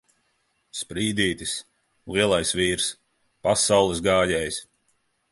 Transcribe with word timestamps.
Sprīdītis! 0.77 1.51
Lielais 2.15 2.53
vīrs! 2.59 2.87
Pasaules 3.49 4.01
gājējs! 4.09 4.57